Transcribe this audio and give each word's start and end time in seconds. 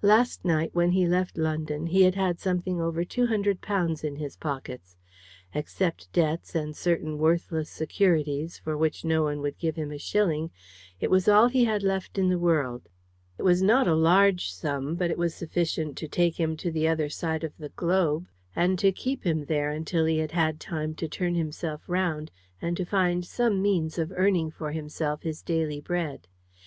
Last 0.00 0.46
night, 0.46 0.74
when 0.74 0.92
he 0.92 1.06
left 1.06 1.36
London, 1.36 1.88
he 1.88 2.04
had 2.04 2.14
had 2.14 2.40
something 2.40 2.80
over 2.80 3.04
two 3.04 3.26
hundred 3.26 3.60
pounds 3.60 4.02
in 4.02 4.16
his 4.16 4.34
pockets. 4.34 4.96
Except 5.54 6.10
debts, 6.14 6.54
and 6.54 6.74
certain 6.74 7.18
worthless 7.18 7.68
securities, 7.68 8.56
for 8.58 8.78
which 8.78 9.04
no 9.04 9.22
one 9.24 9.42
would 9.42 9.58
give 9.58 9.76
him 9.76 9.92
a 9.92 9.98
shilling, 9.98 10.50
it 11.00 11.10
was 11.10 11.28
all 11.28 11.48
he 11.48 11.66
had 11.66 11.82
left 11.82 12.16
in 12.16 12.30
the 12.30 12.38
world. 12.38 12.88
It 13.36 13.42
was 13.42 13.60
not 13.60 13.86
a 13.86 13.92
large 13.94 14.50
sum, 14.50 14.94
but 14.96 15.10
it 15.10 15.18
was 15.18 15.34
sufficient 15.34 15.98
to 15.98 16.08
take 16.08 16.40
him 16.40 16.56
to 16.56 16.70
the 16.70 16.88
other 16.88 17.10
side 17.10 17.44
of 17.44 17.52
the 17.58 17.68
globe, 17.68 18.26
and 18.56 18.78
to 18.78 18.90
keep 18.90 19.24
him 19.24 19.44
there 19.44 19.68
until 19.70 20.06
he 20.06 20.16
had 20.16 20.32
had 20.32 20.60
time 20.60 20.94
to 20.94 21.08
turn 21.08 21.34
himself 21.34 21.86
round, 21.86 22.30
and 22.62 22.74
to 22.78 22.86
find 22.86 23.26
some 23.26 23.60
means 23.60 23.98
of 23.98 24.14
earning 24.16 24.50
for 24.50 24.72
himself 24.72 25.24
his 25.24 25.42
daily 25.42 25.78
bread. 25.78 26.26